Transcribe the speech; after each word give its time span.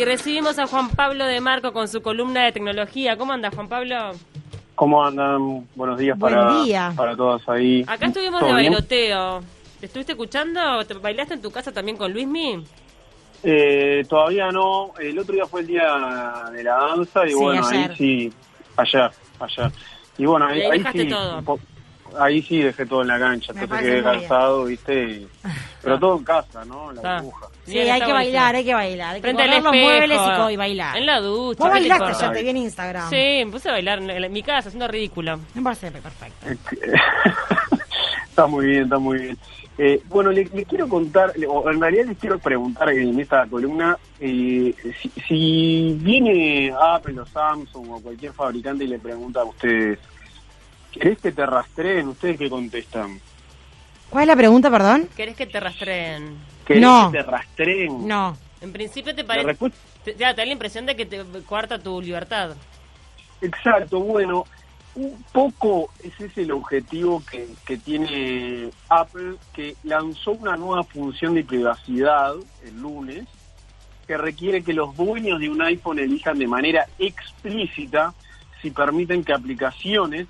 Y 0.00 0.04
recibimos 0.06 0.58
a 0.58 0.66
Juan 0.66 0.88
Pablo 0.88 1.26
de 1.26 1.42
Marco 1.42 1.74
con 1.74 1.86
su 1.86 2.00
columna 2.00 2.44
de 2.46 2.52
tecnología. 2.52 3.18
¿Cómo 3.18 3.34
anda, 3.34 3.50
Juan 3.50 3.68
Pablo? 3.68 4.12
¿Cómo 4.74 5.04
andan? 5.04 5.66
Buenos 5.74 5.98
días 5.98 6.18
Buen 6.18 6.34
para, 6.34 6.62
día. 6.62 6.90
para 6.96 7.14
todos 7.14 7.46
ahí. 7.50 7.84
Acá 7.86 8.06
estuvimos 8.06 8.42
de 8.42 8.50
bailoteo. 8.50 9.42
¿Te 9.78 9.84
estuviste 9.84 10.12
escuchando? 10.12 10.82
¿Te 10.86 10.94
bailaste 10.94 11.34
en 11.34 11.42
tu 11.42 11.50
casa 11.50 11.70
también 11.70 11.98
con 11.98 12.14
Luismi? 12.14 12.64
Eh, 13.42 14.02
todavía 14.08 14.50
no. 14.50 14.94
El 14.98 15.18
otro 15.18 15.34
día 15.34 15.44
fue 15.44 15.60
el 15.60 15.66
día 15.66 16.44
de 16.50 16.64
la 16.64 16.76
danza 16.76 17.26
y 17.26 17.32
Sí, 17.32 17.34
bueno, 17.34 17.66
ayer. 17.68 17.90
ahí 17.90 17.96
sí, 17.98 18.32
ayer, 18.78 19.10
ayer. 19.38 19.72
Y 20.16 20.24
bueno, 20.24 20.46
ahí, 20.46 20.60
Y 20.60 20.62
ahí 20.62 20.84
sí, 20.94 21.08
todo. 21.10 21.58
Ahí 22.18 22.42
sí 22.42 22.58
dejé 22.58 22.86
todo 22.86 23.02
en 23.02 23.08
la 23.08 23.18
cancha, 23.18 23.52
entonces 23.52 23.78
quedé 23.80 24.02
cansado, 24.02 24.64
¿viste? 24.64 25.02
Y- 25.04 25.28
Pero 25.82 25.98
todo 25.98 26.16
en 26.18 26.24
casa, 26.24 26.64
¿no? 26.64 26.92
La 26.92 27.00
Ah. 27.02 27.20
burbuja. 27.20 27.46
Sí, 27.64 27.72
Bien, 27.72 27.90
hay 27.90 28.00
que 28.02 28.12
bailar, 28.12 28.54
hay 28.56 28.64
que 28.64 28.74
bailar. 28.74 29.14
Hay 29.14 29.20
que 29.20 29.22
Frente 29.22 29.42
al 29.42 29.50
los 29.50 29.62
muebles 29.72 30.18
y, 30.48 30.52
y 30.52 30.56
bailar. 30.56 30.96
En 30.96 31.06
la 31.06 31.20
ducha. 31.20 31.58
Vos 31.64 31.72
¿qué 31.72 31.82
te 31.82 31.88
bailaste, 31.88 32.20
ya 32.26 32.32
te 32.32 32.42
vi 32.42 32.48
en 32.48 32.56
Instagram. 32.56 33.10
Sí, 33.10 33.16
me 33.44 33.46
puse 33.52 33.68
a 33.68 33.72
bailar 33.72 33.98
en, 34.00 34.10
en 34.10 34.32
mi 34.32 34.42
casa, 34.42 34.68
haciendo 34.68 34.88
ridículo. 34.88 35.38
Me 35.54 35.62
parece 35.62 35.90
perfecto. 35.92 36.46
está 38.28 38.46
muy 38.46 38.66
bien, 38.66 38.82
está 38.84 38.98
muy 38.98 39.18
bien. 39.18 39.38
Eh, 39.78 40.02
bueno, 40.08 40.30
le, 40.30 40.44
le 40.44 40.64
quiero 40.66 40.88
contar, 40.88 41.32
le- 41.38 41.46
o 41.46 41.70
en 41.70 41.80
realidad 41.80 42.04
les 42.06 42.18
quiero 42.18 42.38
preguntar 42.38 42.90
en 42.90 43.18
esta 43.18 43.46
columna, 43.46 43.96
eh, 44.18 44.74
si, 45.00 45.10
si 45.26 45.96
viene 46.00 46.72
Apple 46.78 47.18
o 47.20 47.24
Samsung 47.26 47.90
o 47.90 48.00
cualquier 48.02 48.32
fabricante 48.32 48.84
y 48.84 48.88
le 48.88 48.98
pregunta 48.98 49.40
a 49.40 49.44
ustedes, 49.44 49.98
¿querés 50.92 51.18
que 51.18 51.32
te 51.32 51.44
rastreen? 51.46 52.08
¿Ustedes 52.08 52.38
qué 52.38 52.48
contestan? 52.50 53.20
¿Cuál 54.10 54.22
es 54.22 54.28
la 54.28 54.36
pregunta, 54.36 54.70
perdón? 54.70 55.08
¿Querés 55.16 55.36
que 55.36 55.46
te 55.46 55.60
rastreen? 55.60 56.36
¿Querés 56.66 56.82
No. 56.82 57.10
que 57.12 57.18
te 57.18 57.22
rastreen? 57.24 58.06
No. 58.08 58.36
En 58.60 58.72
principio 58.72 59.14
te 59.14 59.24
parece... 59.24 59.70
Te, 60.04 60.14
ya, 60.16 60.34
te 60.34 60.40
da 60.42 60.46
la 60.46 60.52
impresión 60.52 60.86
de 60.86 60.96
que 60.96 61.06
te 61.06 61.22
cuarta 61.46 61.78
tu 61.78 62.00
libertad. 62.00 62.56
Exacto, 63.40 64.00
bueno, 64.00 64.44
un 64.94 65.24
poco 65.32 65.90
ese 66.02 66.26
es 66.26 66.36
el 66.38 66.50
objetivo 66.52 67.22
que, 67.30 67.48
que 67.64 67.76
tiene 67.76 68.70
Apple, 68.88 69.36
que 69.54 69.76
lanzó 69.84 70.32
una 70.32 70.56
nueva 70.56 70.82
función 70.84 71.34
de 71.34 71.44
privacidad 71.44 72.34
el 72.64 72.80
lunes, 72.80 73.24
que 74.06 74.16
requiere 74.16 74.62
que 74.62 74.72
los 74.72 74.96
dueños 74.96 75.38
de 75.38 75.48
un 75.48 75.62
iPhone 75.62 75.98
elijan 76.00 76.38
de 76.38 76.48
manera 76.48 76.86
explícita 76.98 78.12
si 78.60 78.70
permiten 78.70 79.22
que 79.24 79.32
aplicaciones 79.32 80.26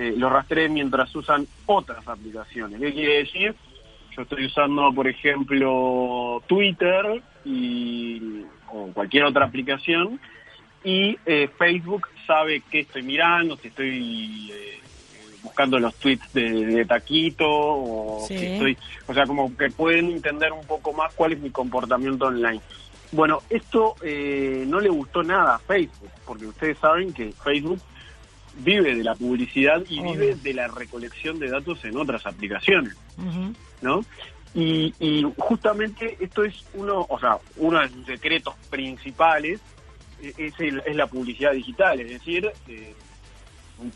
eh, 0.00 0.14
lo 0.16 0.30
rastreen 0.30 0.72
mientras 0.72 1.14
usan 1.14 1.46
otras 1.66 2.06
aplicaciones. 2.08 2.80
¿Qué 2.80 2.92
quiere 2.92 3.18
decir? 3.18 3.54
Yo 4.16 4.22
estoy 4.22 4.46
usando, 4.46 4.92
por 4.92 5.06
ejemplo, 5.06 6.42
Twitter 6.46 7.22
y, 7.44 8.42
o 8.72 8.86
cualquier 8.92 9.24
otra 9.24 9.44
aplicación 9.44 10.18
y 10.82 11.18
eh, 11.26 11.48
Facebook 11.58 12.08
sabe 12.26 12.62
qué 12.70 12.80
estoy 12.80 13.02
mirando, 13.02 13.56
si 13.56 13.68
estoy 13.68 14.50
eh, 14.52 14.78
buscando 15.42 15.78
los 15.78 15.94
tweets 15.96 16.32
de, 16.32 16.66
de 16.66 16.84
Taquito 16.86 17.46
o 17.48 18.24
Sí. 18.26 18.38
si 18.38 18.46
estoy, 18.46 18.78
o 19.06 19.14
sea, 19.14 19.26
como 19.26 19.54
que 19.56 19.70
pueden 19.70 20.10
entender 20.10 20.52
un 20.52 20.66
poco 20.66 20.92
más 20.92 21.12
cuál 21.14 21.32
es 21.32 21.40
mi 21.40 21.50
comportamiento 21.50 22.26
online. 22.26 22.60
Bueno, 23.12 23.40
esto 23.50 23.96
eh, 24.02 24.64
no 24.66 24.80
le 24.80 24.88
gustó 24.88 25.22
nada 25.22 25.56
a 25.56 25.58
Facebook, 25.58 26.10
porque 26.24 26.46
ustedes 26.46 26.78
saben 26.78 27.12
que 27.12 27.32
Facebook 27.44 27.80
vive 28.58 28.94
de 28.94 29.04
la 29.04 29.14
publicidad 29.14 29.82
y 29.88 30.00
Obvio. 30.00 30.12
vive 30.12 30.34
de 30.36 30.54
la 30.54 30.68
recolección 30.68 31.38
de 31.38 31.48
datos 31.48 31.84
en 31.84 31.96
otras 31.96 32.26
aplicaciones. 32.26 32.94
¿no? 33.82 34.04
Y, 34.54 34.92
y 34.98 35.24
justamente 35.38 36.16
esto 36.20 36.44
es 36.44 36.64
uno, 36.74 37.06
o 37.08 37.18
sea, 37.20 37.38
uno 37.56 37.80
de 37.80 37.88
sus 37.88 38.04
secretos 38.06 38.54
principales 38.68 39.60
eh, 40.22 40.32
es, 40.36 40.54
el- 40.60 40.82
es 40.84 40.96
la 40.96 41.06
publicidad 41.06 41.52
digital, 41.52 42.00
es 42.00 42.10
decir, 42.10 42.50
eh, 42.68 42.94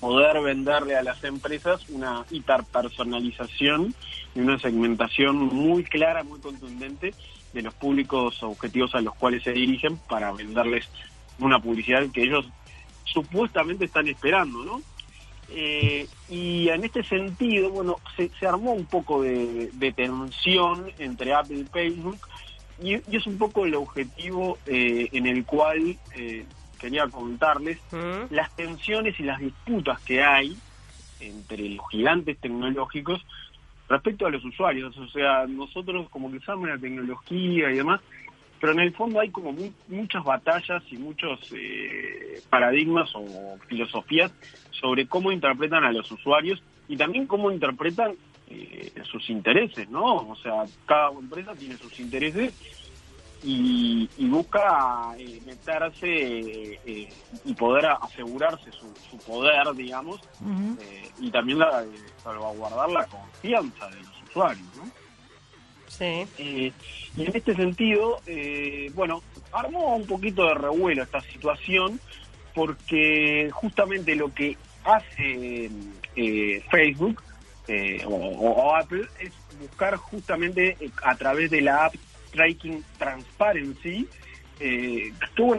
poder 0.00 0.40
venderle 0.40 0.96
a 0.96 1.02
las 1.02 1.22
empresas 1.24 1.86
una 1.90 2.24
hiperpersonalización 2.30 3.94
y 4.34 4.40
una 4.40 4.58
segmentación 4.58 5.36
muy 5.36 5.84
clara, 5.84 6.22
muy 6.22 6.40
contundente 6.40 7.14
de 7.52 7.62
los 7.62 7.74
públicos 7.74 8.42
objetivos 8.42 8.94
a 8.94 9.00
los 9.00 9.14
cuales 9.14 9.42
se 9.42 9.52
dirigen 9.52 9.96
para 10.08 10.32
venderles 10.32 10.88
una 11.38 11.58
publicidad 11.58 12.04
que 12.12 12.22
ellos 12.22 12.46
supuestamente 13.04 13.84
están 13.84 14.08
esperando, 14.08 14.64
¿no? 14.64 14.82
Eh, 15.50 16.08
y 16.28 16.68
en 16.68 16.84
este 16.84 17.04
sentido, 17.04 17.70
bueno, 17.70 17.96
se, 18.16 18.30
se 18.40 18.46
armó 18.46 18.72
un 18.72 18.86
poco 18.86 19.22
de, 19.22 19.70
de 19.72 19.92
tensión 19.92 20.90
entre 20.98 21.34
Apple 21.34 21.58
y 21.58 21.64
Facebook 21.64 22.18
y, 22.82 22.94
y 22.94 23.16
es 23.16 23.26
un 23.26 23.38
poco 23.38 23.66
el 23.66 23.74
objetivo 23.74 24.58
eh, 24.66 25.08
en 25.12 25.26
el 25.26 25.44
cual 25.44 25.96
eh, 26.16 26.44
quería 26.78 27.06
contarles 27.08 27.78
¿Mm? 27.92 28.34
las 28.34 28.54
tensiones 28.56 29.18
y 29.20 29.22
las 29.22 29.38
disputas 29.38 30.00
que 30.00 30.22
hay 30.22 30.56
entre 31.20 31.68
los 31.68 31.88
gigantes 31.90 32.38
tecnológicos 32.38 33.24
respecto 33.88 34.26
a 34.26 34.30
los 34.30 34.44
usuarios. 34.44 34.96
O 34.96 35.08
sea, 35.08 35.46
nosotros 35.46 36.08
como 36.10 36.30
que 36.30 36.38
usamos 36.38 36.68
la 36.68 36.78
tecnología 36.78 37.70
y 37.70 37.76
demás, 37.76 38.00
pero 38.64 38.72
en 38.72 38.80
el 38.80 38.94
fondo 38.94 39.20
hay 39.20 39.28
como 39.30 39.52
mu- 39.52 39.74
muchas 39.88 40.24
batallas 40.24 40.82
y 40.90 40.96
muchos 40.96 41.38
eh, 41.54 42.40
paradigmas 42.48 43.10
o 43.14 43.58
filosofías 43.68 44.32
sobre 44.80 45.06
cómo 45.06 45.30
interpretan 45.30 45.84
a 45.84 45.92
los 45.92 46.10
usuarios 46.10 46.62
y 46.88 46.96
también 46.96 47.26
cómo 47.26 47.50
interpretan 47.50 48.14
eh, 48.46 48.90
sus 49.12 49.28
intereses, 49.28 49.86
¿no? 49.90 50.14
O 50.16 50.36
sea, 50.36 50.64
cada 50.86 51.10
empresa 51.10 51.54
tiene 51.56 51.76
sus 51.76 52.00
intereses 52.00 52.54
y, 53.42 54.08
y 54.16 54.28
busca 54.30 55.14
eh, 55.18 55.42
meterse 55.44 56.06
eh, 56.06 57.12
y 57.44 57.52
poder 57.52 57.84
asegurarse 58.00 58.72
su, 58.72 58.86
su 59.10 59.18
poder, 59.18 59.74
digamos, 59.74 60.22
eh, 60.80 61.10
y 61.18 61.30
también 61.30 61.58
la, 61.58 61.84
eh, 61.84 61.98
salvaguardar 62.22 62.88
la 62.88 63.04
confianza 63.08 63.90
de 63.90 64.00
los 64.00 64.22
usuarios, 64.30 64.74
¿no? 64.74 64.90
Sí. 65.98 66.26
Eh, 66.38 66.72
y 67.16 67.22
en 67.22 67.36
este 67.36 67.54
sentido, 67.54 68.20
eh, 68.26 68.90
bueno, 68.94 69.22
armó 69.52 69.96
un 69.96 70.06
poquito 70.06 70.46
de 70.46 70.54
revuelo 70.54 71.02
esta 71.02 71.20
situación 71.20 72.00
porque 72.54 73.50
justamente 73.52 74.14
lo 74.14 74.32
que 74.32 74.56
hace 74.84 75.70
eh, 76.16 76.62
Facebook 76.70 77.22
eh, 77.68 78.02
o, 78.06 78.74
Apple 78.76 79.06
es 79.20 79.32
buscar 79.58 79.96
justamente 79.96 80.76
a 81.02 81.14
través 81.16 81.50
de 81.50 81.60
la 81.60 81.86
app 81.86 81.94
Tracking 82.32 82.84
Transparency 82.98 84.06
que 84.58 85.12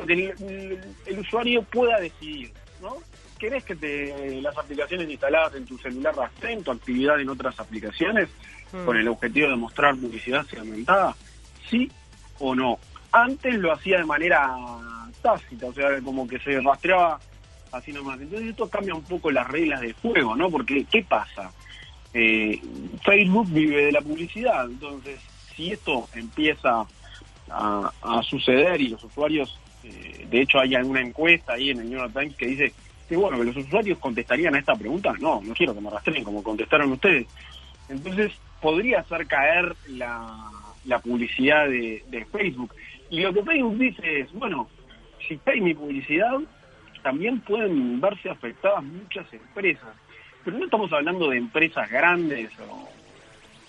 el, 0.07 0.79
el 1.05 1.19
usuario 1.19 1.63
pueda 1.63 1.99
decidir, 1.99 2.51
¿no? 2.81 2.97
¿Querés 3.45 3.63
que 3.63 3.75
te, 3.75 4.41
las 4.41 4.57
aplicaciones 4.57 5.07
instaladas 5.07 5.53
en 5.53 5.67
tu 5.67 5.77
celular 5.77 6.15
rastreen 6.15 6.63
tu 6.63 6.71
actividad 6.71 7.21
en 7.21 7.29
otras 7.29 7.59
aplicaciones? 7.59 8.27
Mm. 8.71 8.85
con 8.85 8.97
el 8.97 9.07
objetivo 9.07 9.49
de 9.49 9.55
mostrar 9.55 9.95
publicidad 9.95 10.43
segmentada? 10.47 11.15
¿Sí 11.69 11.91
o 12.39 12.55
no? 12.55 12.79
Antes 13.11 13.53
lo 13.59 13.71
hacía 13.71 13.99
de 13.99 14.05
manera 14.05 14.51
tácita, 15.21 15.67
o 15.67 15.73
sea, 15.73 16.01
como 16.01 16.27
que 16.27 16.39
se 16.39 16.59
rastreaba 16.59 17.19
así 17.71 17.93
nomás. 17.93 18.19
Entonces 18.19 18.49
esto 18.49 18.67
cambia 18.67 18.95
un 18.95 19.03
poco 19.03 19.29
las 19.29 19.47
reglas 19.47 19.81
del 19.81 19.93
juego, 19.93 20.35
¿no? 20.35 20.49
Porque, 20.49 20.83
¿qué 20.85 21.03
pasa? 21.03 21.51
Eh, 22.15 22.59
Facebook 23.03 23.47
vive 23.51 23.85
de 23.85 23.91
la 23.91 24.01
publicidad, 24.01 24.65
entonces 24.65 25.19
si 25.55 25.71
esto 25.71 26.09
empieza 26.15 26.83
a, 27.51 27.91
a 28.01 28.23
suceder 28.23 28.81
y 28.81 28.87
los 28.87 29.03
usuarios, 29.03 29.59
eh, 29.83 30.25
de 30.27 30.41
hecho 30.41 30.59
hay 30.59 30.73
alguna 30.73 31.01
encuesta 31.01 31.53
ahí 31.53 31.69
en 31.69 31.81
el 31.81 31.91
New 31.91 31.99
York 31.99 32.11
Times 32.11 32.35
que 32.35 32.47
dice 32.47 32.73
que 33.07 33.15
bueno, 33.17 33.37
que 33.37 33.45
los 33.45 33.57
usuarios 33.57 33.99
contestarían 33.99 34.55
a 34.55 34.59
esta 34.59 34.75
pregunta, 34.75 35.13
no, 35.19 35.41
no 35.41 35.53
quiero 35.53 35.73
que 35.75 35.81
me 35.81 35.89
rastreen 35.89 36.23
como 36.23 36.41
contestaron 36.43 36.91
ustedes. 36.91 37.27
Entonces 37.89 38.31
podría 38.61 38.99
hacer 39.01 39.27
caer 39.27 39.75
la, 39.89 40.49
la 40.85 40.99
publicidad 40.99 41.67
de, 41.67 42.03
de 42.09 42.25
Facebook. 42.25 42.73
Y 43.09 43.21
lo 43.21 43.33
que 43.33 43.43
Facebook 43.43 43.77
dice 43.77 44.21
es, 44.21 44.31
bueno, 44.33 44.67
si 45.27 45.37
cae 45.37 45.61
mi 45.61 45.73
publicidad, 45.75 46.39
también 47.03 47.39
pueden 47.41 48.01
verse 48.01 48.29
afectadas 48.29 48.83
muchas 48.83 49.31
empresas. 49.31 49.95
Pero 50.43 50.57
no 50.57 50.65
estamos 50.65 50.91
hablando 50.93 51.29
de 51.29 51.37
empresas 51.37 51.89
grandes 51.91 52.49
o 52.59 52.89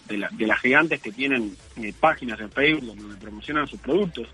de, 0.09 0.19
la- 0.19 0.31
de 0.31 0.47
las 0.47 0.61
gigantes 0.61 1.03
que 1.03 1.13
tienen 1.13 1.55
eh, 1.77 1.93
páginas 1.99 2.41
en 2.41 2.51
Facebook 2.51 2.97
donde 2.97 3.17
promocionan 3.17 3.67
sus 3.67 3.81
productos, 3.81 4.29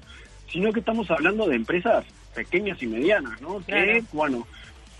sino 0.49 0.73
que 0.73 0.81
estamos 0.81 1.11
hablando 1.11 1.49
de 1.49 1.57
empresas 1.57 2.05
pequeñas 2.35 2.81
y 2.83 2.87
medianas, 2.87 3.41
¿no? 3.41 3.59
Que, 3.59 3.65
Claro. 3.73 4.05
bueno, 4.13 4.47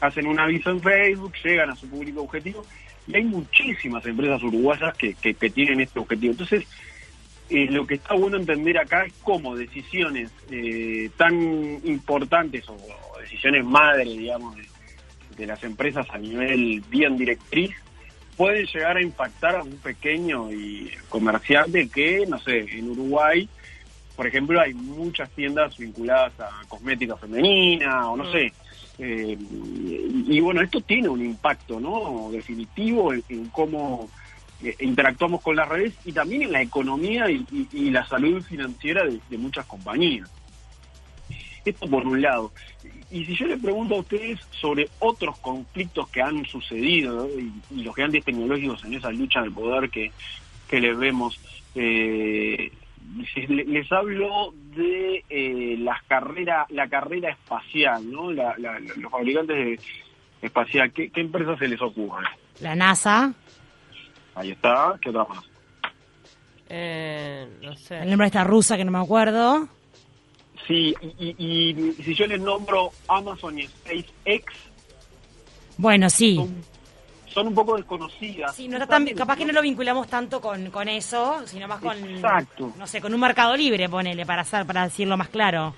hacen 0.03 0.27
un 0.27 0.39
aviso 0.39 0.71
en 0.71 0.81
Facebook, 0.81 1.33
llegan 1.43 1.71
a 1.71 1.77
su 1.77 1.89
público 1.89 2.23
objetivo, 2.23 2.65
y 3.07 3.17
hay 3.17 3.25
muchísimas 3.25 4.05
empresas 4.05 4.43
uruguayas 4.43 4.95
que, 4.97 5.15
que, 5.15 5.33
que 5.35 5.49
tienen 5.51 5.81
este 5.81 5.99
objetivo. 5.99 6.33
Entonces, 6.33 6.67
eh, 7.51 7.67
lo 7.71 7.87
que 7.87 7.95
está 7.95 8.15
bueno 8.15 8.37
entender 8.37 8.79
acá 8.79 9.05
es 9.05 9.13
cómo 9.23 9.57
decisiones 9.57 10.31
eh, 10.51 11.09
tan 11.17 11.35
importantes 11.85 12.69
o, 12.69 12.75
o 12.75 13.21
decisiones 13.21 13.65
madre, 13.65 14.05
digamos, 14.05 14.57
de, 14.57 14.65
de 15.37 15.47
las 15.47 15.63
empresas 15.65 16.07
a 16.11 16.19
nivel 16.19 16.83
bien 16.89 17.17
directriz 17.17 17.71
pueden 18.37 18.67
llegar 18.67 18.97
a 18.97 19.03
impactar 19.03 19.57
a 19.57 19.63
un 19.63 19.77
pequeño 19.79 20.51
y 20.51 20.91
comerciante 21.09 21.89
que, 21.89 22.25
no 22.27 22.39
sé, 22.39 22.61
en 22.61 22.91
Uruguay 22.91 23.49
por 24.17 24.27
ejemplo, 24.27 24.61
hay 24.61 24.75
muchas 24.75 25.31
tiendas 25.31 25.77
vinculadas 25.79 26.39
a 26.39 26.51
cosmética 26.69 27.17
femenina 27.17 28.11
o 28.11 28.17
no 28.17 28.25
Mm. 28.25 28.33
sé. 28.33 28.53
Eh, 28.99 29.39
y, 30.29 30.41
bueno, 30.41 30.61
esto 30.61 30.81
tiene 30.81 31.09
un 31.09 31.25
impacto, 31.25 31.81
¿no? 31.81 32.31
Definitivo 32.31 33.13
en, 33.13 33.49
cómo 33.51 34.11
eh, 34.63 34.77
interactuamos 34.81 35.41
con 35.41 35.57
las 35.57 35.69
redes 35.69 35.95
y 36.05 36.13
también 36.13 36.43
en 36.43 36.53
la 36.53 36.63
economía 36.63 37.31
y, 37.31 37.45
y- 37.73 37.91
la 37.91 38.07
salud 38.07 38.43
financiera 38.45 39.05
de, 39.05 39.39
muchas 39.39 39.67
compañías. 39.67 40.29
Esto 41.65 41.89
por 41.89 42.07
un 42.07 42.21
lado. 42.21 42.53
Y 43.11 43.25
si 43.25 43.37
yo 43.37 43.47
le 43.47 43.57
pregunto 43.57 43.95
a 43.95 44.01
ustedes 44.01 44.41
sobre 44.61 44.91
otros 44.99 45.39
conflictos 45.39 46.09
que 46.09 46.21
han 46.21 46.45
sucedido 46.47 47.29
y, 47.39 47.53
los 47.83 47.95
grandes 47.95 48.25
tecnológicos 48.25 48.85
en 48.85 48.95
esa 48.95 49.11
lucha 49.11 49.43
de 49.43 49.51
poder 49.51 49.89
que, 49.91 50.13
que 50.69 50.81
les 50.81 50.97
vemos, 50.99 51.39
eh, 51.75 52.73
les 53.49 53.91
hablo 53.93 54.53
de 54.77 55.25
eh, 55.29 55.77
las 55.79 56.03
carreras, 56.05 56.71
la 56.71 56.89
carrera 56.89 57.31
espacial, 57.31 58.11
¿no? 58.11 58.33
La- 58.33 58.55
la- 58.59 58.79
los 58.81 59.11
fabricantes 59.11 59.57
de 59.57 59.81
espacial, 60.43 60.93
¿qué, 60.93 61.11
qué 61.11 61.21
empresas 61.21 61.59
se 61.59 61.69
les 61.69 61.81
ocurre? 61.81 62.27
La 62.61 62.75
NASA, 62.75 63.33
Ahí 64.35 64.51
está, 64.53 64.99
¿qué 65.03 65.11
otra 65.11 65.25
más? 65.25 65.45
Eh, 66.71 67.47
no 67.61 67.73
el 67.73 67.77
sé. 67.77 67.99
nombre 68.07 68.25
de 68.25 68.27
esta 68.29 68.45
rusa 68.45 68.77
que 68.79 68.85
no 68.85 68.91
me 68.91 68.99
acuerdo. 68.99 69.69
Sí, 70.67 70.95
y, 71.19 71.35
y- 71.39 71.95
y 71.99 72.03
si 72.03 72.15
yo 72.15 72.27
les 72.27 72.41
nombro 72.41 72.91
Amazon 73.09 73.59
y 73.59 73.67
SpaceX, 73.67 74.45
Bueno, 75.77 76.09
sí. 76.09 76.37
son, 76.37 76.63
son 77.33 77.49
un 77.49 77.55
poco 77.55 77.77
desconocidas. 77.77 78.55
Sí, 78.55 78.69
no 78.69 78.77
está 78.77 78.87
tan- 78.87 79.07
capaz 79.09 79.37
que 79.37 79.45
no 79.45 79.53
lo 79.53 79.63
vinculamos 79.63 80.09
tanto 80.09 80.41
con, 80.41 80.71
con 80.71 80.89
eso, 80.89 81.43
sino 81.47 81.67
más 81.69 81.81
con, 81.81 81.97
Exacto. 81.97 82.73
no 82.77 82.87
sé, 82.87 83.01
con 83.01 83.13
un 83.15 83.21
mercado 83.21 83.57
libre, 83.57 83.89
ponele, 83.89 84.25
para 84.27 84.43
hacer, 84.43 84.67
para 84.67 84.85
decirlo 84.85 85.17
más 85.17 85.29
claro. 85.29 85.75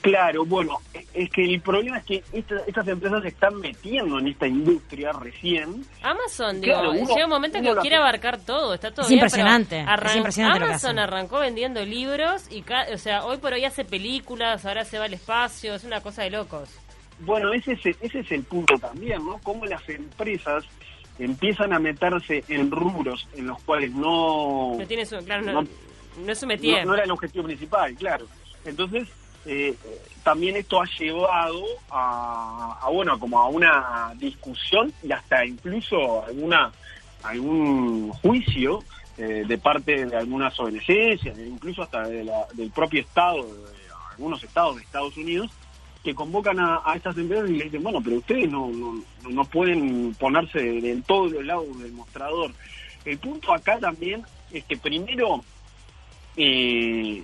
Claro, 0.00 0.44
bueno, 0.44 0.78
es 1.12 1.28
que 1.30 1.42
el 1.42 1.60
problema 1.60 1.98
es 1.98 2.04
que 2.04 2.22
esta- 2.32 2.60
estas 2.68 2.86
empresas 2.86 3.20
se 3.22 3.28
están 3.28 3.56
metiendo 3.58 4.18
en 4.20 4.28
esta 4.28 4.46
industria 4.46 5.10
recién. 5.12 5.84
Amazon, 6.02 6.60
digo, 6.60 6.74
Claro, 6.74 6.90
uno- 6.92 7.08
llega 7.08 7.24
un 7.24 7.30
momento 7.30 7.58
que 7.60 7.64
quiere 7.80 7.96
hace. 7.96 8.02
abarcar 8.02 8.38
todo, 8.38 8.74
está 8.74 8.92
todo 8.92 9.02
Es 9.02 9.08
bien, 9.08 9.18
impresionante, 9.18 9.80
es 9.80 10.16
impresionante 10.16 10.64
Amazon 10.64 10.98
arrancó 11.00 11.40
vendiendo 11.40 11.84
libros 11.84 12.46
y, 12.50 12.62
ca- 12.62 12.86
o 12.94 12.98
sea, 12.98 13.24
hoy 13.24 13.38
por 13.38 13.52
hoy 13.54 13.64
hace 13.64 13.84
películas, 13.84 14.64
ahora 14.64 14.84
se 14.84 14.98
va 15.00 15.06
al 15.06 15.14
espacio, 15.14 15.74
es 15.74 15.82
una 15.82 16.00
cosa 16.00 16.22
de 16.22 16.30
locos. 16.30 16.68
Bueno, 17.20 17.52
ese 17.52 17.72
es, 17.72 17.86
el- 17.86 17.96
ese 18.00 18.20
es 18.20 18.32
el 18.32 18.42
punto 18.44 18.78
también, 18.78 19.24
¿no? 19.24 19.38
Cómo 19.42 19.64
las 19.66 19.86
empresas 19.88 20.64
empiezan 21.18 21.72
a 21.72 21.78
meterse 21.78 22.42
en 22.48 22.70
rubros 22.70 23.28
en 23.36 23.46
los 23.46 23.60
cuales 23.62 23.92
no, 23.92 24.74
No 24.78 24.86
tiene 24.86 25.06
su, 25.06 25.16
claro, 25.24 25.42
no, 25.44 25.52
No- 25.52 25.62
no, 25.62 26.46
métier. 26.46 26.86
no 26.86 26.94
era 26.94 27.04
el 27.04 27.10
objetivo 27.10 27.44
principal, 27.44 27.94
claro. 27.94 28.26
Entonces, 28.64 29.08
eh, 29.46 29.74
también 30.24 30.56
esto 30.56 30.80
ha 30.80 30.86
llevado 30.98 31.64
a, 31.90 32.78
a, 32.82 32.88
bueno, 32.90 33.18
como 33.18 33.38
a 33.40 33.48
una 33.48 34.12
discusión 34.16 34.92
y 35.02 35.10
hasta 35.12 35.44
incluso 35.44 36.24
alguna 36.24 36.72
algún 37.24 38.10
juicio 38.14 38.82
eh, 39.18 39.44
de 39.46 39.58
parte 39.58 40.06
de 40.06 40.16
algunas 40.16 40.58
ONGs, 40.58 41.26
incluso 41.46 41.82
hasta 41.82 42.08
de 42.08 42.24
la- 42.24 42.46
del 42.54 42.70
propio 42.70 43.00
Estado, 43.02 43.42
de 43.44 43.52
algunos 44.12 44.42
estados 44.42 44.76
de 44.76 44.82
Estados 44.82 45.16
Unidos, 45.16 45.50
que 46.02 46.14
convocan 46.14 46.58
a, 46.58 46.82
estas 46.94 47.16
empresas 47.16 47.48
y 47.48 47.56
le 47.56 47.64
dicen, 47.64 47.82
bueno, 47.82 48.00
pero 48.02 48.16
ustedes 48.16 48.50
no, 48.50 48.68
no, 48.70 49.02
no 49.30 49.44
pueden 49.44 50.14
ponerse 50.14 50.58
del 50.80 51.02
todo 51.04 51.28
los 51.30 51.44
lados 51.44 51.78
del 51.80 51.92
mostrador. 51.92 52.50
El 53.04 53.18
punto 53.18 53.52
acá 53.52 53.78
también 53.78 54.22
es 54.52 54.64
que 54.64 54.76
primero, 54.76 55.44
eh, 56.36 57.22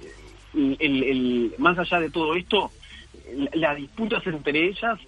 el, 0.55 1.55
más 1.59 1.79
allá 1.79 2.01
de 2.01 2.11
todo 2.11 2.35
esto, 2.35 2.71
la- 3.35 3.51
las 3.55 3.77
disputas 3.77 4.27
entre 4.27 4.67
ellas 4.69 4.99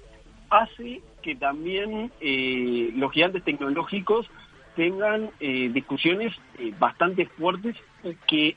hace 0.49 1.01
que 1.23 1.35
también 1.37 2.11
eh, 2.21 2.91
los 2.97 3.13
gigantes 3.13 3.45
tecnológicos 3.45 4.27
tengan 4.75 5.31
eh, 5.41 5.71
discusiones 5.73 6.33
eh, 6.59 6.73
bastante 6.79 7.27
fuertes 7.27 7.77
y 8.03 8.15
que 8.27 8.57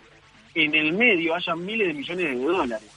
en 0.56 0.74
el 0.76 0.94
medio 0.94 1.36
hayan 1.36 1.66
miles 1.66 1.88
de 1.88 1.94
millones 1.94 2.26
de 2.26 2.36
dólares. 2.44 2.90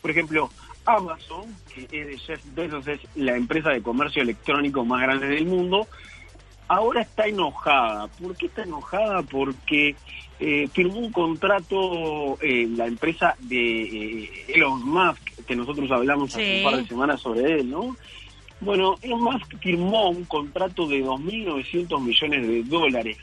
Por 0.00 0.10
ejemplo, 0.10 0.50
Amazon, 0.84 1.54
que 1.74 1.84
es 1.84 2.06
de 2.06 2.18
Jeff 2.18 2.40
Bezos, 2.54 2.86
es 2.88 3.00
la 3.14 3.36
empresa 3.36 3.70
de 3.70 3.82
comercio 3.82 4.22
electrónico 4.22 4.84
más 4.84 5.02
grande 5.02 5.28
del 5.28 5.46
mundo, 5.46 5.86
ahora 6.68 7.02
está 7.02 7.26
enojada. 7.26 8.08
¿Por 8.08 8.36
qué 8.36 8.46
está 8.46 8.62
enojada? 8.62 9.22
Porque 9.22 9.94
eh, 10.40 10.68
firmó 10.72 10.98
un 10.98 11.12
contrato 11.12 12.38
eh, 12.40 12.66
la 12.74 12.86
empresa 12.86 13.36
de 13.38 14.22
eh, 14.24 14.30
Elon 14.48 14.84
Musk, 14.84 15.44
que 15.46 15.54
nosotros 15.54 15.90
hablamos 15.90 16.34
hace 16.34 16.58
un 16.58 16.64
par 16.64 16.76
de 16.76 16.86
semanas 16.86 17.20
sobre 17.20 17.60
él, 17.60 17.70
¿no? 17.70 17.96
Bueno, 18.60 18.96
Elon 19.02 19.22
Musk 19.22 19.58
firmó 19.60 20.10
un 20.10 20.24
contrato 20.24 20.86
de 20.86 21.04
2.900 21.04 22.00
millones 22.00 22.48
de 22.48 22.62
dólares 22.64 23.18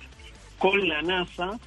con 0.57 0.87
la 0.87 1.01
NASA 1.01 1.59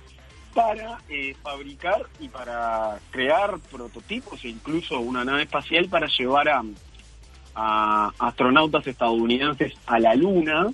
para 0.55 0.99
eh, 1.09 1.35
fabricar 1.43 2.07
y 2.21 2.29
para 2.29 2.99
crear 3.11 3.59
prototipos 3.71 4.45
e 4.45 4.49
incluso 4.49 5.01
una 5.01 5.25
nave 5.25 5.43
espacial 5.43 5.89
para 5.89 6.07
llevar 6.07 6.49
a, 6.49 6.63
a 7.55 8.13
astronautas 8.19 8.87
estadounidenses 8.87 9.75
a 9.87 9.99
la 9.99 10.15
Luna, 10.15 10.69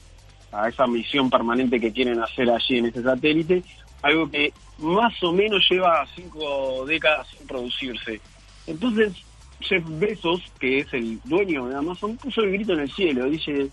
a 0.52 0.68
esa 0.68 0.86
misión 0.86 1.30
permanente 1.30 1.80
que 1.80 1.92
quieren 1.92 2.22
hacer 2.22 2.50
allí 2.50 2.78
en 2.78 2.86
ese 2.86 3.02
satélite, 3.02 3.62
algo 4.02 4.30
que 4.30 4.52
más 4.78 5.22
o 5.22 5.32
menos 5.32 5.66
lleva 5.68 6.06
cinco 6.14 6.84
décadas 6.86 7.26
sin 7.36 7.46
producirse. 7.46 8.20
Entonces, 8.66 9.12
Jeff 9.60 9.84
Bezos, 9.86 10.42
que 10.60 10.80
es 10.80 10.92
el 10.92 11.20
dueño 11.24 11.66
de 11.66 11.76
Amazon, 11.76 12.16
puso 12.16 12.42
el 12.42 12.52
grito 12.52 12.74
en 12.74 12.80
el 12.80 12.92
cielo, 12.92 13.24
dice, 13.24 13.70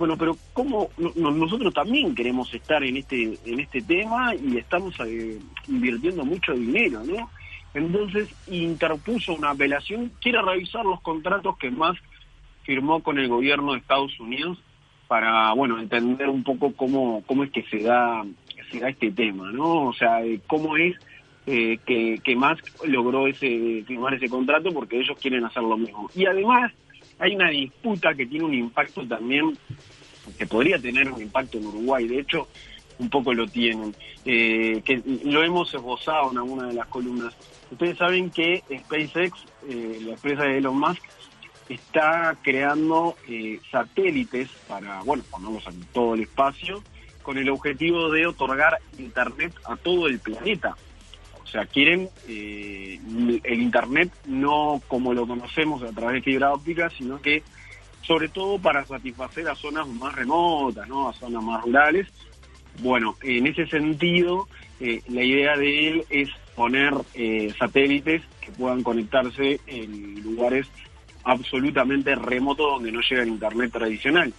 bueno, 0.00 0.16
pero 0.16 0.38
¿cómo 0.54 0.88
no- 0.96 1.12
no- 1.14 1.30
nosotros 1.30 1.74
también 1.74 2.14
queremos 2.14 2.52
estar 2.54 2.82
en 2.82 2.96
este 2.96 3.38
en 3.44 3.60
este 3.60 3.82
tema 3.82 4.34
y 4.34 4.56
estamos 4.56 4.94
eh, 5.00 5.38
invirtiendo 5.68 6.24
mucho 6.24 6.54
dinero, 6.54 7.04
¿no? 7.04 7.30
Entonces 7.74 8.26
interpuso 8.46 9.34
una 9.34 9.50
apelación, 9.50 10.10
quiere 10.22 10.40
revisar 10.40 10.86
los 10.86 11.02
contratos 11.02 11.58
que 11.58 11.70
más 11.70 11.98
firmó 12.62 13.02
con 13.02 13.18
el 13.18 13.28
gobierno 13.28 13.72
de 13.72 13.78
Estados 13.80 14.18
Unidos 14.18 14.56
para, 15.06 15.52
bueno, 15.52 15.78
entender 15.78 16.30
un 16.30 16.44
poco 16.44 16.72
cómo 16.74 17.22
cómo 17.26 17.44
es 17.44 17.50
que 17.50 17.64
se 17.64 17.82
da 17.82 18.24
se 18.70 18.80
da 18.80 18.88
este 18.88 19.10
tema, 19.10 19.52
¿no? 19.52 19.88
O 19.88 19.92
sea, 19.92 20.24
eh, 20.24 20.40
cómo 20.46 20.78
es 20.78 20.96
eh, 21.46 21.78
que, 21.84 22.20
que 22.24 22.36
Musk 22.36 22.64
logró 22.86 23.26
ese 23.26 23.84
firmar 23.86 24.14
ese 24.14 24.30
contrato 24.30 24.72
porque 24.72 24.98
ellos 24.98 25.18
quieren 25.20 25.44
hacer 25.44 25.62
lo 25.62 25.76
mismo. 25.76 26.10
Y 26.14 26.24
además 26.24 26.72
hay 27.20 27.36
una 27.36 27.50
disputa 27.50 28.14
que 28.14 28.26
tiene 28.26 28.44
un 28.46 28.54
impacto 28.54 29.06
también, 29.06 29.56
que 30.38 30.46
podría 30.46 30.78
tener 30.78 31.10
un 31.10 31.20
impacto 31.20 31.58
en 31.58 31.66
Uruguay, 31.66 32.08
de 32.08 32.20
hecho, 32.20 32.48
un 32.98 33.10
poco 33.10 33.32
lo 33.32 33.46
tienen, 33.46 33.94
eh, 34.24 34.82
que 34.84 35.02
lo 35.24 35.42
hemos 35.42 35.72
esbozado 35.72 36.30
en 36.32 36.38
alguna 36.38 36.68
de 36.68 36.74
las 36.74 36.86
columnas. 36.86 37.34
Ustedes 37.70 37.98
saben 37.98 38.30
que 38.30 38.62
SpaceX, 38.84 39.32
eh, 39.68 40.00
la 40.02 40.12
empresa 40.12 40.44
de 40.44 40.58
Elon 40.58 40.78
Musk, 40.78 41.02
está 41.68 42.36
creando 42.42 43.16
eh, 43.28 43.60
satélites 43.70 44.48
para, 44.66 45.02
bueno, 45.02 45.22
ponerlos 45.30 45.66
en 45.66 45.80
todo 45.92 46.14
el 46.14 46.22
espacio, 46.22 46.82
con 47.22 47.38
el 47.38 47.48
objetivo 47.50 48.10
de 48.10 48.26
otorgar 48.26 48.78
Internet 48.98 49.52
a 49.64 49.76
todo 49.76 50.08
el 50.08 50.18
planeta. 50.18 50.74
O 51.50 51.52
sea, 51.52 51.66
quieren 51.66 52.08
eh, 52.28 53.00
el 53.42 53.60
Internet 53.60 54.12
no 54.26 54.80
como 54.86 55.12
lo 55.12 55.26
conocemos 55.26 55.82
a 55.82 55.90
través 55.90 56.14
de 56.14 56.30
fibra 56.30 56.52
óptica, 56.52 56.88
sino 56.90 57.20
que 57.20 57.42
sobre 58.02 58.28
todo 58.28 58.60
para 58.60 58.84
satisfacer 58.84 59.48
a 59.48 59.56
zonas 59.56 59.88
más 59.88 60.14
remotas, 60.14 60.86
¿no? 60.86 61.08
a 61.08 61.12
zonas 61.12 61.42
más 61.42 61.64
rurales. 61.64 62.06
Bueno, 62.78 63.16
en 63.24 63.48
ese 63.48 63.66
sentido, 63.66 64.46
eh, 64.78 65.02
la 65.08 65.24
idea 65.24 65.56
de 65.56 65.88
él 65.88 66.04
es 66.08 66.28
poner 66.54 66.94
eh, 67.14 67.52
satélites 67.58 68.22
que 68.40 68.52
puedan 68.52 68.84
conectarse 68.84 69.58
en 69.66 70.22
lugares 70.22 70.68
absolutamente 71.24 72.14
remotos 72.14 72.74
donde 72.74 72.92
no 72.92 73.00
llega 73.00 73.22
el 73.22 73.28
Internet 73.28 73.72
tradicional. 73.72 74.32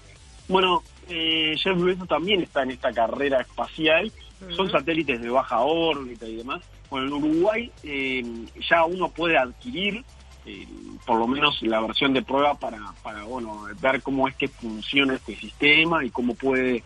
Bueno, 0.48 0.82
eh, 1.10 1.56
Jeff 1.58 1.78
Bezos 1.80 2.08
también 2.08 2.42
está 2.42 2.64
en 2.64 2.72
esta 2.72 2.92
carrera 2.94 3.42
espacial, 3.42 4.12
son 4.56 4.72
satélites 4.72 5.22
de 5.22 5.30
baja 5.30 5.60
órbita 5.60 6.26
y 6.28 6.38
demás. 6.38 6.62
Bueno, 6.90 7.08
en 7.08 7.14
Uruguay 7.14 7.72
eh, 7.84 8.24
ya 8.70 8.84
uno 8.86 9.10
puede 9.10 9.38
adquirir 9.38 10.04
eh, 10.46 10.66
por 11.06 11.20
lo 11.20 11.28
menos 11.28 11.62
la 11.62 11.80
versión 11.82 12.14
de 12.14 12.22
prueba 12.24 12.56
para, 12.56 12.80
para 13.04 13.24
bueno, 13.24 13.68
ver 13.80 14.02
cómo 14.02 14.28
es 14.28 14.36
que 14.36 14.48
funciona 14.50 15.14
este 15.16 15.36
sistema 15.36 16.04
y 16.04 16.10
cómo 16.10 16.34
puede 16.34 16.84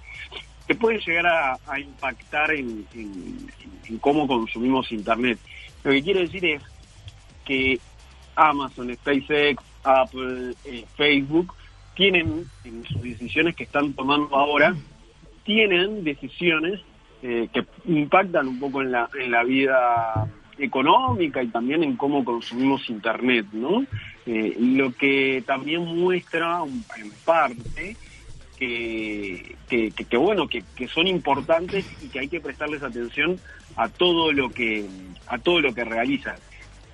que 0.68 0.76
puede 0.76 1.00
llegar 1.00 1.28
a, 1.28 1.58
a 1.68 1.80
impactar 1.80 2.52
en, 2.52 2.86
en- 2.94 3.48
en 3.88 3.98
cómo 4.00 4.28
consumimos 4.28 4.92
Internet. 4.92 5.40
Lo 5.84 5.92
que 5.92 6.04
quiero 6.04 6.20
decir 6.22 6.44
es 6.44 6.62
que 7.46 7.80
Amazon, 8.36 8.94
SpaceX, 8.96 9.64
Apple, 9.84 10.54
eh, 10.66 10.84
Facebook 10.98 11.54
tienen 11.96 12.46
en 12.64 12.86
sus 12.86 13.02
decisiones 13.02 13.56
que 13.56 13.64
están 13.64 13.94
tomando 13.94 14.36
ahora, 14.36 14.76
tienen 15.44 16.04
decisiones 16.04 16.82
eh, 17.24 17.48
que 17.54 17.66
impactan 17.86 18.48
un 18.48 18.60
poco 18.60 18.82
en 18.82 18.92
la, 18.92 19.10
en 19.20 19.32
la 19.32 19.44
vida 19.44 20.28
económica 20.58 21.42
y 21.44 21.48
también 21.48 21.84
en 21.84 21.96
cómo 21.98 22.24
consumimos 22.24 22.90
Internet, 22.90 23.48
¿no? 23.52 23.86
Eh, 24.26 24.56
lo 24.60 24.94
que 24.94 25.44
también 25.46 25.86
muestra 25.86 26.62
en 26.64 27.12
parte 27.26 27.96
que, 28.58 29.56
que, 29.68 29.92
que, 29.92 30.18
bueno, 30.18 30.48
que, 30.48 30.64
que, 30.76 30.88
son 30.88 31.08
importantes 31.08 31.86
y 32.02 32.08
que 32.08 32.20
hay 32.20 32.28
que 32.28 32.40
prestarles 32.40 32.84
atención 32.84 33.40
a 33.76 33.90
todo 33.90 34.32
lo 34.32 34.50
que 34.50 34.86
a 35.28 35.38
todo 35.38 35.60
lo 35.60 35.74
que 35.74 35.84
realizan. 35.84 36.38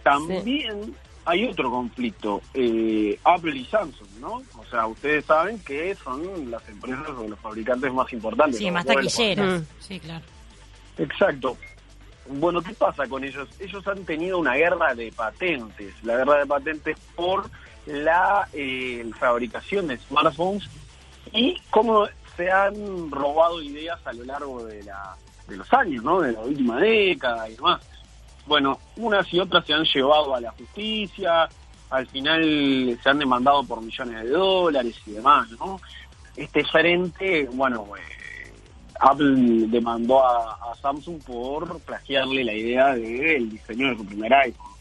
También 0.03 0.95
hay 1.25 1.45
otro 1.45 1.69
conflicto, 1.69 2.41
eh, 2.53 3.19
Apple 3.23 3.55
y 3.55 3.65
Samsung, 3.65 4.09
¿no? 4.19 4.41
O 4.57 4.65
sea, 4.69 4.87
ustedes 4.87 5.25
saben 5.25 5.59
que 5.59 5.95
son 5.95 6.49
las 6.49 6.67
empresas 6.67 7.09
o 7.09 7.27
los 7.27 7.39
fabricantes 7.39 7.93
más 7.93 8.11
importantes. 8.13 8.57
Sí, 8.57 8.71
más 8.71 8.85
taquilleros. 8.85 9.61
Mm. 9.61 9.65
Sí, 9.79 9.99
claro. 9.99 10.25
Exacto. 10.97 11.57
Bueno, 12.27 12.61
¿qué 12.61 12.73
pasa 12.73 13.07
con 13.07 13.23
ellos? 13.23 13.47
Ellos 13.59 13.85
han 13.87 14.03
tenido 14.05 14.39
una 14.39 14.55
guerra 14.55 14.93
de 14.95 15.11
patentes, 15.11 15.93
la 16.03 16.17
guerra 16.17 16.39
de 16.39 16.45
patentes 16.45 16.97
por 17.15 17.49
la 17.85 18.47
eh, 18.53 19.09
fabricación 19.19 19.87
de 19.87 19.97
smartphones 19.97 20.69
y 21.33 21.59
cómo 21.69 22.07
se 22.37 22.51
han 22.51 23.11
robado 23.11 23.61
ideas 23.61 23.99
a 24.05 24.13
lo 24.13 24.23
largo 24.23 24.63
de, 24.65 24.83
la, 24.83 25.15
de 25.47 25.57
los 25.57 25.73
años, 25.73 26.03
¿no? 26.03 26.21
De 26.21 26.31
la 26.31 26.41
última 26.41 26.79
década 26.79 27.49
y 27.49 27.55
demás. 27.55 27.81
Bueno, 28.51 28.77
unas 28.97 29.33
y 29.33 29.39
otras 29.39 29.65
se 29.65 29.73
han 29.73 29.85
llevado 29.85 30.35
a 30.35 30.41
la 30.41 30.51
justicia, 30.51 31.47
al 31.89 32.05
final 32.07 32.99
se 33.01 33.09
han 33.09 33.19
demandado 33.19 33.63
por 33.63 33.81
millones 33.81 34.23
de 34.25 34.29
dólares 34.29 35.01
y 35.05 35.11
demás, 35.11 35.49
¿no? 35.51 35.79
Este 36.35 36.61
frente, 36.65 37.47
bueno, 37.53 37.87
eh, 37.95 38.51
Apple 38.99 39.67
demandó 39.69 40.21
a, 40.27 40.75
Samsung 40.81 41.23
por 41.23 41.79
plagiarle 41.79 42.43
la 42.43 42.51
idea 42.51 42.93
del 42.93 43.51
diseño 43.51 43.91
de 43.91 43.95
su 43.95 44.05
primer 44.05 44.33
iPhone. 44.33 44.71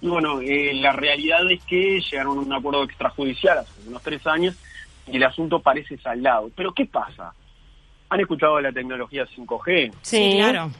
Y 0.00 0.08
bueno, 0.08 0.40
eh, 0.40 0.72
la 0.74 0.90
realidad 0.90 1.48
es 1.48 1.62
que 1.66 2.00
llegaron 2.00 2.38
a 2.38 2.40
un 2.40 2.52
acuerdo 2.52 2.82
extrajudicial 2.82 3.58
hace 3.58 3.70
unos 3.86 4.02
tres 4.02 4.26
años 4.26 4.56
y 5.06 5.18
el 5.18 5.22
asunto 5.22 5.60
parece 5.60 5.96
saldado. 5.98 6.50
Pero 6.56 6.74
¿qué 6.74 6.86
pasa? 6.86 7.32
¿Han 8.08 8.18
escuchado 8.18 8.56
de 8.56 8.62
la 8.62 8.72
tecnología 8.72 9.24
5G? 9.24 9.92
Sí, 10.02 10.32
claro. 10.36 10.72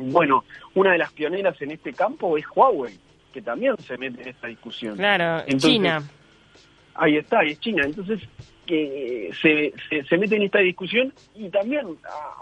Bueno, 0.00 0.44
una 0.74 0.92
de 0.92 0.98
las 0.98 1.12
pioneras 1.12 1.60
en 1.60 1.72
este 1.72 1.92
campo 1.92 2.36
es 2.36 2.44
Huawei, 2.54 2.98
que 3.32 3.42
también 3.42 3.76
se 3.78 3.96
mete 3.98 4.22
en 4.22 4.28
esta 4.28 4.46
discusión. 4.46 4.96
Claro, 4.96 5.44
en 5.46 5.58
China. 5.58 6.02
Ahí 6.94 7.16
está, 7.16 7.42
es 7.42 7.60
China. 7.60 7.84
Entonces, 7.84 8.20
que 8.66 9.30
se, 9.40 9.72
se, 10.04 10.16
mete 10.16 10.36
en 10.36 10.42
esta 10.42 10.60
discusión 10.60 11.12
y 11.34 11.48
también 11.48 11.86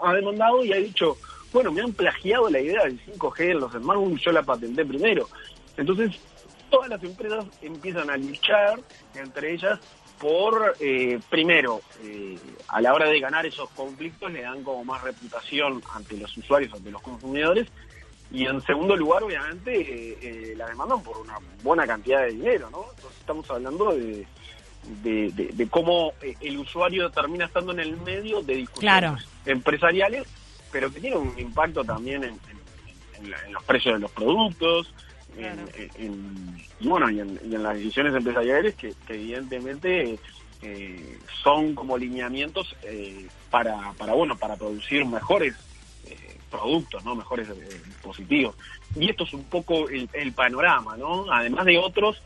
ha, 0.03 0.13
demandado 0.13 0.63
y 0.63 0.71
ha 0.71 0.77
dicho, 0.77 1.17
bueno, 1.51 1.71
me 1.71 1.81
han 1.81 1.91
plagiado 1.93 2.49
la 2.49 2.59
idea 2.59 2.83
del 2.83 2.99
5G 3.05 3.51
en 3.51 3.59
los 3.59 3.71
smartphones, 3.71 4.21
yo 4.21 4.31
la 4.31 4.43
patenté 4.43 4.85
primero. 4.85 5.27
Entonces, 5.75 6.19
todas 6.69 6.89
las 6.89 7.03
empresas 7.03 7.45
empiezan 7.61 8.09
a 8.09 8.17
luchar, 8.17 8.79
entre 9.15 9.53
ellas 9.53 9.79
por, 10.19 10.75
eh, 10.79 11.19
primero, 11.29 11.81
eh, 12.03 12.37
a 12.67 12.81
la 12.81 12.93
hora 12.93 13.07
de 13.07 13.19
ganar 13.19 13.45
esos 13.45 13.69
conflictos 13.69 14.31
le 14.31 14.41
dan 14.41 14.63
como 14.63 14.83
más 14.83 15.01
reputación 15.01 15.81
ante 15.93 16.17
los 16.17 16.35
usuarios, 16.37 16.73
ante 16.73 16.91
los 16.91 17.01
consumidores, 17.01 17.67
y 18.31 18.45
en 18.45 18.61
segundo 18.61 18.95
lugar, 18.95 19.23
obviamente, 19.23 19.71
eh, 20.21 20.53
la 20.55 20.67
demandan 20.67 21.01
por 21.01 21.17
una 21.17 21.37
buena 21.63 21.87
cantidad 21.87 22.21
de 22.21 22.33
dinero, 22.33 22.69
¿no? 22.69 22.85
Entonces 22.95 23.19
estamos 23.19 23.49
hablando 23.49 23.95
de, 23.95 24.27
de, 25.03 25.67
cómo 25.69 26.13
el 26.21 26.57
usuario 26.59 27.09
termina 27.09 27.45
estando 27.45 27.71
en 27.71 27.79
el 27.79 27.97
medio 27.97 28.41
de 28.43 28.55
discusiones 28.55 29.25
empresariales, 29.45 30.27
pero 30.71 30.93
que 30.93 30.99
tiene 30.99 31.15
un 31.15 31.33
impacto 31.39 31.83
también 31.83 32.23
en, 32.23 32.39
en 33.23 33.53
los 33.53 33.63
precios 33.63 33.95
de 33.95 33.99
los 34.01 34.11
productos, 34.11 34.93
y 36.79 36.87
bueno, 36.87 37.09
y 37.09 37.19
en, 37.19 37.63
las 37.63 37.75
decisiones 37.75 38.13
empresariales 38.15 38.75
que, 38.75 38.93
evidentemente 39.07 40.19
eh, 40.61 41.19
son 41.43 41.75
como 41.75 41.97
lineamientos 41.97 42.75
eh, 42.83 43.27
para, 43.49 43.93
para, 43.93 44.13
bueno, 44.13 44.37
para 44.37 44.55
producir 44.55 45.05
mejores 45.05 45.55
eh, 46.05 46.37
productos, 46.49 47.03
¿no? 47.05 47.15
Mejores 47.15 47.47
dispositivos. 47.85 48.55
Y 48.95 49.09
esto 49.09 49.23
es 49.23 49.33
un 49.33 49.43
poco 49.45 49.87
el, 49.89 50.33
panorama, 50.33 50.97
¿no? 50.97 51.31
Además 51.31 51.65
de 51.65 51.77
otros 51.77 52.21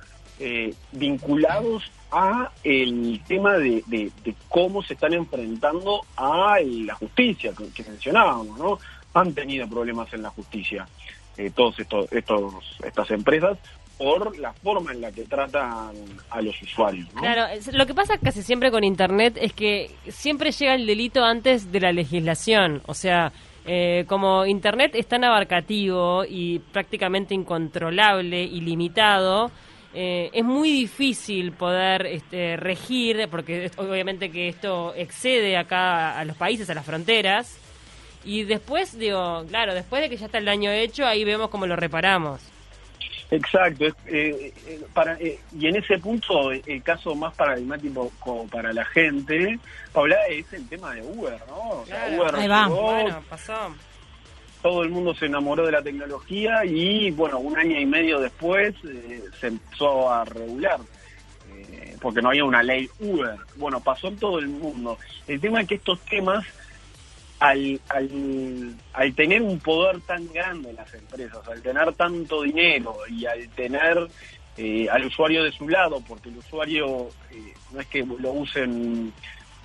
vinculados 0.92 1.90
a 2.12 2.52
el 2.64 3.22
tema 3.28 3.54
de, 3.54 4.12
cómo 4.50 4.84
se 4.84 4.96
están 4.96 5.14
enfrentando 5.14 6.02
a 6.18 6.60
la 6.60 6.96
justicia 6.96 7.54
que, 7.58 7.70
que 7.70 7.90
mencionábamos, 7.90 8.60
¿no? 8.60 8.80
Han 9.14 9.34
tenido 9.34 9.68
problemas 9.70 10.12
en 10.14 10.24
la 10.24 10.30
justicia 10.32 10.88
eh, 11.38 11.52
todos 11.54 11.80
estos, 11.80 12.12
estos 12.12 12.54
estas 12.84 13.12
empresas 13.12 13.58
por 13.98 14.38
la 14.38 14.54
forma 14.54 14.92
en 14.92 15.02
la 15.02 15.12
que 15.12 15.24
tratan 15.24 15.94
a 16.30 16.42
los 16.42 16.62
usuarios. 16.62 17.08
Claro, 17.16 17.46
lo 17.72 17.86
que 17.86 17.94
pasa 17.94 18.18
casi 18.18 18.42
siempre 18.42 18.72
con 18.72 18.84
Internet 18.84 19.38
es 19.40 19.54
que 19.54 19.92
siempre 20.08 20.52
llega 20.52 20.76
el 20.76 20.88
delito 20.88 21.24
antes 21.24 21.72
de 21.72 21.80
la 21.80 21.92
legislación. 21.92 22.82
O 22.88 22.94
sea, 22.94 23.32
eh, 23.66 24.04
como 24.08 24.46
Internet 24.46 24.94
es 24.96 25.08
tan 25.08 25.24
abarcativo 25.24 26.26
y 26.28 26.60
prácticamente 26.60 27.34
incontrolable, 27.34 28.44
ilimitado, 28.44 29.52
eh, 29.94 30.32
es 30.34 30.44
muy 30.44 30.72
difícil 30.72 31.52
poder 31.52 32.08
este, 32.08 32.58
regir, 32.58 33.28
porque 33.30 33.70
obviamente 33.78 34.32
que 34.32 34.50
esto 34.50 34.94
excede 34.96 35.56
acá 35.56 36.18
a 36.18 36.26
los 36.26 36.36
países, 36.36 36.70
a 36.70 36.74
las 36.74 36.86
fronteras. 36.86 37.60
Y 38.24 38.44
después, 38.44 38.98
digo, 38.98 39.46
claro, 39.48 39.74
después 39.74 40.02
de 40.02 40.10
que 40.10 40.18
ya 40.18 40.28
está 40.28 40.38
el 40.38 40.46
daño 40.46 40.72
hecho, 40.72 41.06
ahí 41.06 41.24
vemos 41.24 41.50
cómo 41.50 41.68
lo 41.68 41.76
reparamos. 41.76 42.42
Exacto, 43.32 43.86
eh, 43.86 44.54
eh, 44.68 44.82
para, 44.94 45.16
eh, 45.16 45.40
y 45.58 45.68
en 45.68 45.78
ese 45.78 45.98
punto 45.98 46.52
el 46.52 46.84
caso 46.84 47.16
más 47.16 47.34
paradigmático 47.34 48.12
como 48.20 48.48
para 48.48 48.72
la 48.72 48.86
gente, 48.86 49.60
Paula, 49.92 50.18
es 50.30 50.54
el 50.54 50.70
tema 50.70 50.94
de 50.94 51.02
Uber, 51.02 51.40
¿no? 51.48 51.82
O 51.82 51.86
sea, 51.88 52.16
Uber 52.16 52.36
ahí 52.36 52.48
va. 52.48 52.68
Bueno, 52.68 53.24
pasó. 53.28 53.76
Todo 54.62 54.84
el 54.84 54.90
mundo 54.90 55.16
se 55.16 55.26
enamoró 55.26 55.66
de 55.66 55.72
la 55.72 55.82
tecnología 55.82 56.64
y, 56.64 57.10
bueno, 57.12 57.40
un 57.40 57.58
año 57.58 57.80
y 57.80 57.86
medio 57.88 58.20
después 58.20 58.76
se 59.40 59.48
empezó 59.48 60.12
a 60.12 60.24
regular 60.26 60.80
porque 62.00 62.22
no 62.22 62.30
había 62.30 62.46
una 62.46 62.62
ley 62.62 62.88
Uber. 63.00 63.38
Bueno, 63.56 63.80
pasó 63.80 64.10
en 64.10 64.18
todo 64.18 64.38
el 64.38 64.48
mundo. 64.48 65.00
El 65.28 65.40
tema 65.40 65.62
es 65.62 65.68
que 65.68 65.76
estos 65.76 66.00
temas 66.02 66.46
al, 67.40 67.82
al, 67.90 69.16
tener 69.16 69.42
un 69.42 69.60
poder 69.60 70.00
tan 70.02 70.32
grande 70.32 70.70
en 70.70 70.76
las 70.76 70.94
empresas, 70.94 71.48
al 71.48 71.62
tener 71.62 71.94
tanto 71.94 72.42
dinero 72.44 72.96
y 73.10 73.26
al 73.26 73.50
tener 73.50 74.08
eh, 74.58 74.88
al 74.90 75.06
usuario 75.06 75.44
de 75.44 75.52
su 75.52 75.68
lado, 75.68 76.02
porque 76.08 76.30
el 76.30 76.38
usuario 76.38 77.10
eh, 77.32 77.54
no 77.72 77.82
es 77.82 77.88
que 77.88 78.06
lo 78.06 78.32
usen 78.32 79.12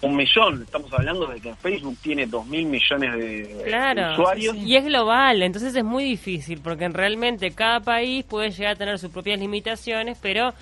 un 0.01 0.17
millón, 0.17 0.63
estamos 0.63 0.93
hablando 0.93 1.27
de 1.27 1.41
que 1.41 1.55
Facebook 1.57 1.97
tiene 2.01 2.27
dos 2.27 2.47
mil 2.47 2.67
millones 2.67 3.15
de, 3.15 4.13
usuarios. 4.13 4.57
Y 4.57 4.77
es 4.77 4.85
global, 4.85 5.43
entonces 5.43 5.75
es 5.75 5.85
muy 5.85 6.05
difícil, 6.05 6.61
porque 6.63 6.89
realmente 6.89 7.51
cada 7.51 7.81
país 7.81 8.25
puede 8.25 8.51
llegar 8.51 8.75
a 8.75 8.77
tener 8.77 8.99
sus 8.99 9.11
propias 9.11 9.41
limitaciones, 9.41 10.17
pero 10.23 10.55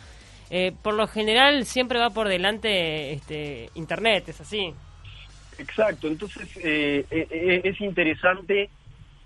eh, 0.51 0.73
por 0.83 0.95
lo 0.95 1.07
general 1.07 1.67
siempre 1.67 1.99
va 1.99 2.11
por 2.11 2.29
delante 2.29 3.13
este, 3.13 3.71
Internet, 3.75 4.29
es 4.29 4.41
así. 4.41 4.73
Exacto, 5.59 6.07
entonces 6.07 6.49
eh, 6.57 7.07
eh, 7.11 7.29
eh, 7.31 7.61
es 7.65 7.81
interesante 7.81 8.69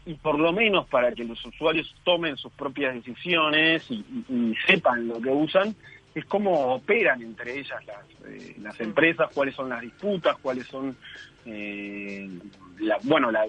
y 0.06 0.14
por 0.14 0.38
lo 0.38 0.52
menos 0.52 0.86
para 0.86 1.12
que 1.12 1.24
los 1.24 1.44
usuarios 1.44 1.94
tomen 2.04 2.36
sus 2.36 2.52
propias 2.52 2.94
decisiones 2.94 3.84
y, 3.90 4.54
sepan 4.66 5.08
lo 5.08 5.20
que 5.20 5.30
usan, 5.30 5.74
es 6.14 6.24
cómo 6.24 6.74
operan 6.74 7.22
entre 7.22 7.58
ellas 7.58 7.84
las, 7.86 8.58
las 8.58 8.80
empresas, 8.80 9.30
cuáles 9.34 9.54
son 9.54 9.68
las 9.68 9.80
disputas, 9.80 10.36
cuáles 10.38 10.66
son, 10.66 10.96
la, 11.44 12.98
bueno, 13.02 13.30
la, 13.30 13.46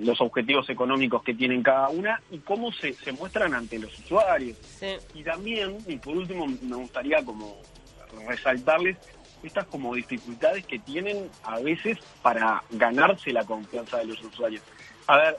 los 0.00 0.20
objetivos 0.20 0.70
económicos 0.70 1.22
que 1.22 1.34
tienen 1.34 1.62
cada 1.62 1.88
una 1.88 2.20
y 2.30 2.38
cómo 2.38 2.72
se, 2.72 2.92
se 2.92 3.12
muestran 3.12 3.54
ante 3.54 3.78
los 3.78 3.98
usuarios. 3.98 4.56
Y 5.14 5.22
también, 5.22 5.78
y 5.86 5.96
por 5.96 6.16
último, 6.16 6.46
me 6.46 6.76
gustaría 6.76 7.22
como 7.24 7.60
resaltarles 8.26 8.96
estas 9.42 9.66
como 9.66 9.94
dificultades 9.94 10.66
que 10.66 10.78
tienen 10.78 11.30
a 11.44 11.60
veces 11.60 11.98
para 12.22 12.62
ganarse 12.70 13.32
la 13.32 13.44
confianza 13.44 13.98
de 13.98 14.06
los 14.06 14.22
usuarios. 14.22 14.62
A 15.06 15.16
ver, 15.16 15.36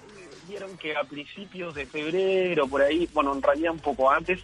vieron 0.48 0.78
que 0.78 0.96
a 0.96 1.04
principios 1.04 1.76
de 1.76 1.86
febrero, 1.86 2.68
por 2.68 2.82
ahí, 2.82 3.08
bueno, 3.14 3.34
en 3.34 3.42
realidad 3.42 3.72
un 3.72 3.80
poco 3.80 4.12
antes, 4.12 4.42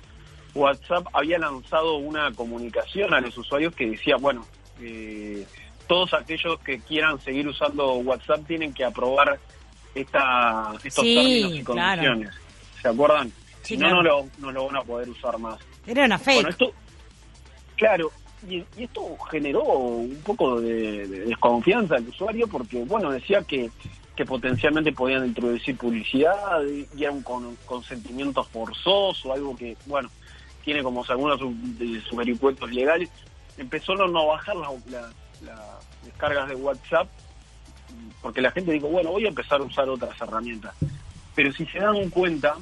WhatsApp 0.54 1.08
había 1.14 1.38
lanzado 1.38 1.98
una 1.98 2.32
comunicación 2.32 3.14
a 3.14 3.20
los 3.20 3.38
usuarios 3.38 3.76
que 3.76 3.88
decía, 3.88 4.16
bueno, 4.18 4.46
eh, 4.80 5.46
todos 5.88 6.14
aquellos 6.14 6.60
que 6.60 6.80
quieran 6.80 7.20
seguir 7.20 7.48
usando 7.48 7.96
WhatsApp 7.96 8.46
tienen 8.48 8.74
que 8.74 8.86
aprobar 8.86 9.40
esta, 9.94 10.74
estos 10.84 11.04
términos 11.04 11.54
y 11.54 11.64
condiciones. 11.64 12.30
¿Se 12.82 12.88
acuerdan? 12.88 13.32
no, 13.78 13.90
no, 13.90 14.04
lo, 14.04 14.30
no 14.38 14.52
lo 14.52 14.68
van 14.68 14.78
a 14.78 14.82
poder 14.84 15.10
usar 15.10 15.38
más. 15.40 15.60
Era 15.88 16.06
una 16.06 16.18
fake. 16.18 16.36
Bueno, 16.36 16.50
esto, 16.50 16.74
claro, 17.76 18.12
y, 18.48 18.66
esto 18.78 19.18
generó 19.30 19.64
un 19.64 20.22
poco 20.24 20.60
de, 20.60 21.08
desconfianza 21.08 21.96
al 21.96 22.08
usuario 22.08 22.48
porque, 22.48 22.84
bueno, 22.84 23.12
decía 23.12 23.42
que 23.44 23.70
que 24.16 24.26
potencialmente 24.26 24.94
podían 24.94 25.26
introducir 25.26 25.76
publicidad 25.76 26.62
y 26.66 27.04
era 27.04 27.12
un 27.12 27.22
con, 27.22 27.56
consentimiento 27.66 28.44
forzoso, 28.46 29.34
algo 29.34 29.56
que, 29.58 29.76
bueno, 29.88 30.10
tiene 30.64 30.82
como 30.82 31.04
algunos 31.08 31.40
vericuetos 32.16 32.72
legales. 32.72 33.10
Empezaron 33.58 34.16
a 34.16 34.24
bajar 34.24 34.56
las 34.56 34.72
descargas 36.06 36.48
de 36.48 36.56
WhatsApp 36.56 37.10
porque 38.22 38.42
la 38.42 38.52
gente 38.52 38.72
dijo, 38.72 38.88
bueno, 38.88 39.12
voy 39.12 39.26
a 39.26 39.30
empezar 39.30 39.60
a 39.60 39.64
usar 39.64 39.90
otras 39.90 40.20
herramientas. 40.20 40.74
Pero 41.36 41.52
si 41.52 41.66
se 41.66 41.80
dan 41.80 42.10
cuenta, 42.10 42.56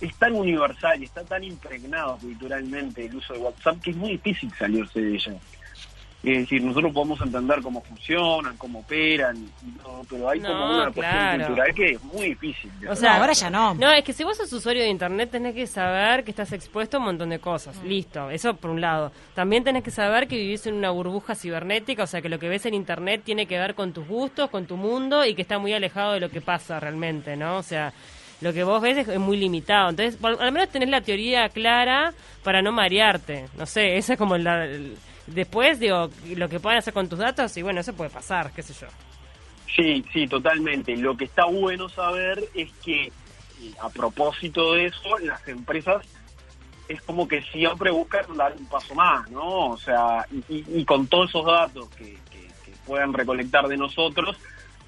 es 0.00 0.14
tan 0.16 0.34
universal 0.34 1.00
y 1.00 1.04
está 1.04 1.24
tan 1.24 1.42
impregnado 1.44 2.18
culturalmente 2.18 3.06
el 3.06 3.16
uso 3.16 3.32
de 3.32 3.40
WhatsApp 3.40 3.80
que 3.82 3.90
es 3.90 3.96
muy 3.96 4.10
difícil 4.12 4.50
salirse 4.58 5.00
de 5.00 5.14
ella. 5.14 5.34
Es 6.20 6.38
decir, 6.38 6.60
nosotros 6.64 6.92
podemos 6.92 7.20
entender 7.20 7.62
cómo 7.62 7.80
funcionan, 7.80 8.56
cómo 8.56 8.80
operan, 8.80 9.36
pero 10.10 10.28
hay 10.28 10.40
como 10.40 10.74
una 10.74 10.90
cuestión 10.90 11.36
cultural 11.38 11.74
que 11.74 11.90
es 11.92 12.02
muy 12.02 12.28
difícil. 12.30 12.70
O 12.88 12.96
sea, 12.96 13.18
ahora 13.18 13.32
ya 13.34 13.48
no. 13.48 13.74
No, 13.74 13.92
es 13.92 14.02
que 14.02 14.12
si 14.12 14.24
vos 14.24 14.36
sos 14.36 14.52
usuario 14.52 14.82
de 14.82 14.88
Internet 14.88 15.30
tenés 15.30 15.54
que 15.54 15.68
saber 15.68 16.24
que 16.24 16.32
estás 16.32 16.52
expuesto 16.52 16.96
a 16.96 17.00
un 17.00 17.06
montón 17.06 17.30
de 17.30 17.38
cosas. 17.38 17.76
Mm. 17.76 17.86
Listo, 17.86 18.30
eso 18.30 18.54
por 18.54 18.72
un 18.72 18.80
lado. 18.80 19.12
También 19.34 19.62
tenés 19.62 19.84
que 19.84 19.92
saber 19.92 20.26
que 20.26 20.36
vivís 20.36 20.66
en 20.66 20.74
una 20.74 20.90
burbuja 20.90 21.36
cibernética, 21.36 22.02
o 22.02 22.06
sea, 22.08 22.20
que 22.20 22.28
lo 22.28 22.40
que 22.40 22.48
ves 22.48 22.66
en 22.66 22.74
Internet 22.74 23.22
tiene 23.24 23.46
que 23.46 23.56
ver 23.56 23.76
con 23.76 23.92
tus 23.92 24.06
gustos, 24.06 24.50
con 24.50 24.66
tu 24.66 24.76
mundo 24.76 25.24
y 25.24 25.36
que 25.36 25.42
está 25.42 25.60
muy 25.60 25.72
alejado 25.72 26.14
de 26.14 26.20
lo 26.20 26.30
que 26.30 26.40
pasa 26.40 26.80
realmente, 26.80 27.36
¿no? 27.36 27.58
O 27.58 27.62
sea, 27.62 27.92
lo 28.40 28.52
que 28.52 28.64
vos 28.64 28.80
ves 28.80 29.08
es, 29.08 29.18
muy 29.18 29.36
limitado. 29.36 29.90
Entonces, 29.90 30.18
al 30.22 30.52
menos 30.52 30.68
tenés 30.68 30.88
la 30.88 31.00
teoría 31.00 31.48
clara 31.48 32.12
para 32.44 32.62
no 32.62 32.72
marearte. 32.72 33.48
No 33.56 33.66
sé, 33.66 33.96
esa 33.96 34.12
es 34.12 34.18
como 34.18 34.36
la... 34.36 34.66
Después, 35.26 35.78
digo, 35.78 36.08
lo 36.36 36.48
que 36.48 36.60
pueden 36.60 36.78
hacer 36.78 36.94
con 36.94 37.08
tus 37.08 37.18
datos, 37.18 37.54
y 37.56 37.62
bueno, 37.62 37.80
eso 37.80 37.92
puede 37.92 38.10
pasar, 38.10 38.50
qué 38.52 38.62
sé 38.62 38.72
yo. 38.72 38.86
Sí, 39.74 40.04
sí, 40.12 40.26
totalmente. 40.26 40.96
Lo 40.96 41.16
que 41.16 41.24
está 41.24 41.44
bueno 41.44 41.88
saber 41.88 42.42
es 42.54 42.72
que, 42.84 43.12
a 43.80 43.90
propósito 43.90 44.72
de 44.72 44.86
eso, 44.86 45.18
las 45.18 45.46
empresas 45.46 46.06
es 46.88 47.02
como 47.02 47.28
que 47.28 47.42
siempre 47.42 47.90
buscan 47.90 48.36
dar 48.36 48.54
un 48.58 48.66
paso 48.66 48.94
más, 48.94 49.28
¿no? 49.30 49.70
O 49.70 49.76
sea, 49.76 50.26
y, 50.48 50.84
con 50.84 51.06
todos 51.06 51.28
esos 51.28 51.44
datos 51.44 51.88
que, 51.90 52.16
que, 52.30 52.48
puedan 52.86 53.12
recolectar 53.12 53.68
de 53.68 53.76
nosotros, 53.76 54.38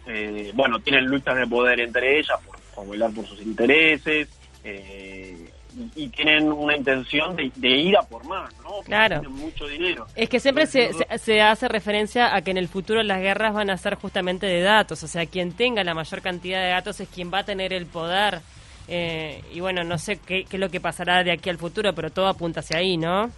eh, 0.06 0.52
bueno, 0.54 0.80
tienen 0.80 1.04
luchas 1.04 1.36
de 1.36 1.46
poder 1.46 1.80
entre 1.80 2.18
ellas 2.18 2.40
por, 2.46 2.59
por 2.74 2.88
velar 2.88 3.10
por 3.12 3.26
sus 3.26 3.40
intereses, 3.42 4.28
eh, 4.64 5.50
y, 5.94 6.08
tienen 6.08 6.50
una 6.50 6.76
intención 6.76 7.36
de, 7.36 7.68
ir 7.68 7.96
a 7.96 8.02
por 8.02 8.24
más, 8.24 8.52
¿no? 8.62 8.80
claro. 8.84 9.20
Tienen 9.20 9.38
mucho 9.38 9.66
dinero. 9.66 10.06
Es 10.16 10.28
que 10.28 10.40
siempre 10.40 10.66
se, 10.66 10.90
se, 11.18 11.40
hace 11.40 11.68
referencia 11.68 12.34
a 12.34 12.42
que 12.42 12.50
en 12.50 12.56
el 12.56 12.68
futuro 12.68 13.02
las 13.02 13.20
guerras 13.20 13.54
van 13.54 13.70
a 13.70 13.76
ser 13.76 13.94
justamente 13.94 14.46
de 14.46 14.60
datos, 14.62 15.02
o 15.02 15.06
sea, 15.06 15.26
quien 15.26 15.52
tenga 15.52 15.84
la 15.84 15.94
mayor 15.94 16.22
cantidad 16.22 16.60
de 16.60 16.70
datos 16.70 17.00
es 17.00 17.08
quien 17.08 17.32
va 17.32 17.38
a 17.38 17.44
tener 17.44 17.72
el 17.72 17.86
poder. 17.86 18.40
Eh, 18.88 19.42
y 19.52 19.60
bueno, 19.60 19.84
no 19.84 19.98
sé 19.98 20.18
qué, 20.18 20.44
qué, 20.44 20.56
es 20.56 20.60
lo 20.60 20.68
que 20.68 20.80
pasará 20.80 21.22
de 21.22 21.30
aquí 21.30 21.48
al 21.48 21.58
futuro, 21.58 21.94
pero 21.94 22.10
todo 22.10 22.26
apunta 22.26 22.58
hacia 22.58 22.78
ahí, 22.78 22.96
¿no? 22.96 23.30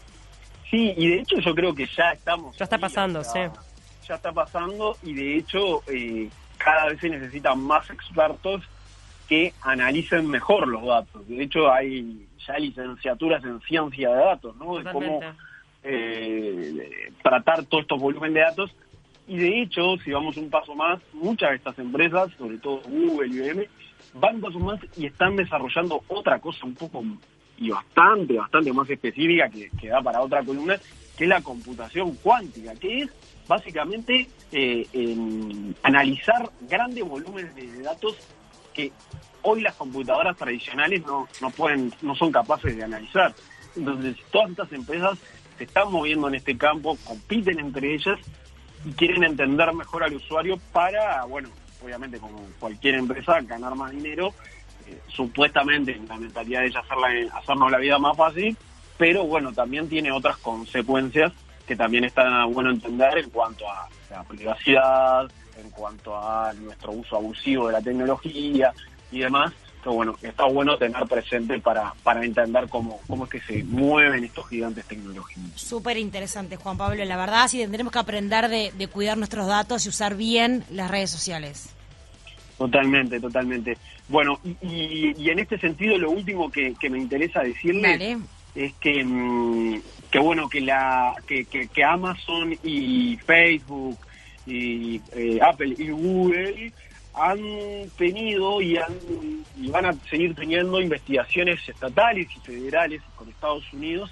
Sí, 0.71 0.95
y 0.97 1.09
de 1.09 1.21
hecho 1.21 1.39
yo 1.39 1.55
creo 1.55 1.75
que 1.75 1.87
ya 1.87 2.13
estamos. 2.13 2.57
Ya 2.57 2.65
está 2.65 2.79
pasando, 2.79 3.23
sí. 3.23 3.41
Ya 4.09 4.15
está 4.15 4.33
pasando 4.33 4.97
y 5.03 5.13
de 5.13 5.37
hecho 5.37 5.83
eh, 5.87 6.31
cada 6.57 6.87
vez 6.87 7.01
se 7.01 7.11
necesitan 7.11 7.63
más 7.63 7.89
expertos 7.91 8.63
que 9.33 9.55
analicen 9.63 10.29
mejor 10.29 10.69
los 10.69 10.85
datos. 10.85 11.27
De 11.27 11.43
hecho, 11.43 11.73
hay 11.73 12.27
ya 12.47 12.59
licenciaturas 12.59 13.43
en 13.43 13.63
ciencia 13.63 14.11
de 14.11 14.17
datos, 14.17 14.55
¿no? 14.57 14.77
De 14.77 14.93
cómo 14.93 15.21
eh, 15.83 17.11
tratar 17.23 17.65
todos 17.65 17.85
estos 17.85 17.99
volúmenes 17.99 18.35
de 18.35 18.41
datos. 18.41 18.77
Y 19.27 19.39
de 19.39 19.63
hecho, 19.63 19.97
si 20.05 20.11
vamos 20.11 20.37
un 20.37 20.51
paso 20.51 20.75
más, 20.75 21.01
muchas 21.15 21.49
de 21.49 21.57
estas 21.57 21.79
empresas, 21.79 22.31
sobre 22.37 22.59
todo 22.59 22.83
Google 22.87 23.29
y 23.29 23.39
IBM, 23.39 23.67
van 24.17 24.35
un 24.35 24.41
paso 24.43 24.59
más 24.59 24.81
y 24.99 25.07
están 25.07 25.35
desarrollando 25.35 26.03
otra 26.09 26.39
cosa 26.39 26.67
un 26.67 26.75
poco 26.75 27.03
y 27.57 27.71
bastante, 27.71 28.35
bastante 28.35 28.71
más 28.71 28.91
específica 28.91 29.49
que, 29.49 29.71
que 29.81 29.89
da 29.89 30.03
para 30.03 30.21
otra 30.21 30.45
columna, 30.45 30.77
que 31.17 31.25
es 31.25 31.31
la 31.31 31.41
computación 31.41 32.17
cuántica, 32.17 32.75
que 32.75 33.05
es 33.05 33.11
básicamente 33.49 34.29
eh, 34.53 35.75
analizar 35.83 36.51
grandes 36.69 37.03
volúmenes 37.03 37.55
de 37.55 37.81
datos 37.81 38.19
que 38.73 38.93
hoy 39.43 39.61
las 39.61 39.75
computadoras 39.75 40.37
tradicionales 40.37 41.05
no, 41.07 41.29
no 41.41 41.51
pueden, 41.51 41.93
no 42.03 42.15
son 42.15 42.33
capaces 42.33 42.77
de 42.77 42.85
analizar. 42.85 43.35
Entonces, 43.77 44.17
todas 44.31 44.51
estas 44.51 44.73
empresas 44.73 45.19
se 45.59 45.65
están 45.65 45.91
moviendo 45.91 46.29
en 46.29 46.37
este 46.37 46.57
campo, 46.57 46.97
compiten 47.05 47.59
entre 47.59 47.95
ellas 47.95 48.19
y 48.85 48.93
quieren 48.93 49.25
entender 49.25 49.73
mejor 49.73 50.05
al 50.05 50.15
usuario 50.15 50.59
para, 50.73 51.25
bueno, 51.25 51.49
obviamente 51.83 52.19
como 52.19 52.41
cualquier 52.59 52.97
empresa, 52.97 53.41
ganar 53.41 53.75
más 53.75 53.93
dinero. 53.93 54.35
Eh, 54.87 55.01
supuestamente 55.09 56.01
la 56.09 56.17
mentalidad 56.17 56.61
de 56.61 56.67
ella 56.67 56.83
hacernos 57.35 57.71
la 57.71 57.79
vida 57.79 57.99
más 57.99 58.17
fácil, 58.17 58.57
pero 58.99 59.25
bueno, 59.25 59.53
también 59.53 59.89
tiene 59.89 60.11
otras 60.13 60.37
consecuencias 60.39 61.33
que 61.67 61.77
también 61.77 62.05
está 62.05 62.45
bueno 62.47 62.71
entender 62.71 63.19
en 63.19 63.31
cuanto 63.31 63.69
a 63.71 63.89
la 64.11 64.25
privacidad, 64.25 65.31
en 65.57 65.71
cuanto 65.71 66.17
a 66.17 66.53
nuestro 66.55 66.93
uso 66.93 67.17
abusivo 67.17 67.67
de 67.67 67.73
la 67.75 67.81
tecnología 67.81 68.73
y 69.11 69.21
demás. 69.21 69.53
Pero 69.83 69.95
bueno, 69.95 70.17
está 70.23 70.45
bueno 70.45 70.79
tener 70.79 71.05
presente 71.07 71.59
para, 71.59 71.93
para 72.05 72.25
entender 72.25 72.69
cómo, 72.69 73.01
cómo 73.09 73.25
es 73.25 73.31
que 73.31 73.41
se 73.41 73.65
mueven 73.65 74.23
estos 74.23 74.49
gigantes 74.49 74.85
tecnológicos. 74.85 75.61
Súper 75.61 75.97
interesante, 75.97 76.55
Juan 76.55 76.79
Pablo. 76.79 77.05
La 77.05 77.17
verdad, 77.17 77.49
sí 77.49 77.59
tendremos 77.59 77.93
que 77.93 77.99
aprender 77.99 78.49
de, 78.49 78.89
cuidar 78.93 79.19
nuestros 79.19 79.49
datos 79.49 79.85
y 79.85 79.89
usar 79.89 80.15
bien 80.15 80.65
las 80.71 80.89
redes 80.89 81.11
sociales. 81.11 81.75
Totalmente, 82.59 83.19
totalmente. 83.19 83.77
Bueno, 84.09 84.39
y, 84.45 85.15
y, 85.21 85.31
en 85.31 85.41
este 85.41 85.59
sentido, 85.59 85.99
lo 85.99 86.13
último 86.13 86.49
que, 86.49 86.77
me 86.89 86.99
interesa 86.99 87.41
decirle 87.41 88.19
es 88.55 88.73
que, 88.75 89.03
mm, 89.03 89.81
que 90.13 90.19
bueno, 90.21 90.49
que, 90.49 90.61
la, 90.61 91.17
que, 91.27 91.45
que 91.45 91.85
Amazon 91.85 92.57
y 92.63 93.17
Facebook 93.17 93.99
y 94.47 95.01
eh, 95.13 95.39
Apple 95.43 95.75
y 95.77 95.91
Google 95.91 96.73
han 97.15 97.41
tenido 97.97 98.61
y, 98.61 98.77
han, 98.77 98.95
y 99.57 99.71
van 99.71 99.87
a 99.87 99.93
seguir 100.09 100.35
teniendo 100.35 100.81
investigaciones 100.81 101.69
estatales 101.69 102.27
y 102.35 102.41
federales 102.41 103.03
con 103.17 103.29
Estados 103.29 103.71
Unidos, 103.73 104.11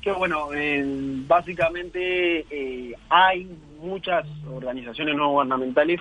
que 0.00 0.12
bueno, 0.12 0.48
básicamente 1.26 2.46
eh, 2.50 2.94
hay 3.08 3.50
muchas 3.80 4.26
organizaciones 4.50 5.16
no 5.16 5.30
gubernamentales 5.30 6.00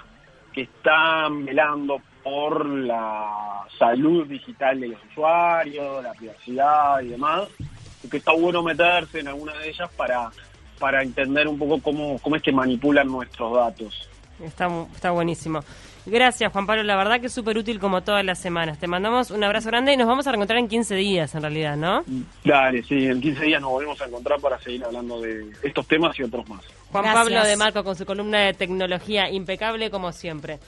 que 0.53 0.61
están 0.61 1.45
velando 1.45 2.01
por 2.23 2.65
la 2.65 3.65
salud 3.77 4.27
digital 4.27 4.79
de 4.79 4.89
los 4.89 4.99
usuarios, 5.11 6.03
la 6.03 6.13
privacidad 6.13 7.01
y 7.01 7.09
demás, 7.09 7.49
y 8.03 8.09
que 8.09 8.17
está 8.17 8.33
bueno 8.33 8.61
meterse 8.63 9.19
en 9.19 9.29
alguna 9.29 9.53
de 9.53 9.69
ellas 9.69 9.89
para 9.95 10.29
para 10.79 11.03
entender 11.03 11.47
un 11.47 11.59
poco 11.59 11.79
cómo, 11.81 12.17
cómo 12.19 12.35
es 12.35 12.41
que 12.41 12.51
manipulan 12.51 13.07
nuestros 13.07 13.53
datos. 13.55 14.09
Está, 14.43 14.69
está 14.93 15.11
buenísimo. 15.11 15.61
Gracias, 16.05 16.51
Juan 16.51 16.65
Pablo. 16.65 16.83
La 16.83 16.95
verdad 16.95 17.19
que 17.19 17.27
es 17.27 17.33
súper 17.33 17.57
útil 17.57 17.79
como 17.79 18.01
todas 18.01 18.23
las 18.23 18.39
semanas. 18.39 18.79
Te 18.79 18.87
mandamos 18.87 19.31
un 19.31 19.43
abrazo 19.43 19.69
grande 19.69 19.93
y 19.93 19.97
nos 19.97 20.07
vamos 20.07 20.25
a 20.27 20.31
reencontrar 20.31 20.59
en 20.59 20.67
15 20.67 20.95
días, 20.95 21.35
en 21.35 21.41
realidad, 21.41 21.75
¿no? 21.75 22.03
Dale, 22.43 22.83
sí, 22.83 23.05
en 23.05 23.21
15 23.21 23.43
días 23.43 23.61
nos 23.61 23.71
volvemos 23.71 24.01
a 24.01 24.05
encontrar 24.05 24.39
para 24.39 24.57
seguir 24.59 24.83
hablando 24.83 25.21
de 25.21 25.51
estos 25.61 25.87
temas 25.87 26.17
y 26.17 26.23
otros 26.23 26.47
más. 26.49 26.61
Juan 26.91 27.03
Pablo 27.03 27.43
de 27.43 27.55
Marco 27.57 27.83
con 27.83 27.95
su 27.95 28.05
columna 28.05 28.39
de 28.39 28.53
tecnología 28.53 29.29
impecable 29.29 29.91
como 29.91 30.11
siempre. 30.11 30.59